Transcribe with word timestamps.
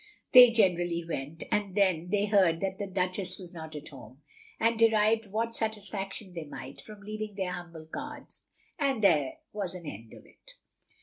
They 0.31 0.49
generally 0.49 1.05
went, 1.07 1.43
and 1.51 1.75
then 1.75 2.09
they 2.09 2.25
heard 2.25 2.59
that 2.61 2.79
the 2.79 2.87
Duchess 2.87 3.37
was 3.37 3.53
not 3.53 3.75
at 3.75 3.89
home, 3.89 4.23
and 4.59 4.79
derived 4.79 5.29
what 5.31 5.55
satisfaction 5.55 6.31
they 6.33 6.45
might 6.45 6.81
from 6.81 7.01
leaving 7.01 7.35
their 7.35 7.51
humble 7.51 7.85
cards, 7.85 8.41
and 8.79 9.03
there 9.03 9.33
was 9.53 9.75
an 9.75 9.85
end 9.85 10.15
of 10.15 10.25
it. 10.25 10.53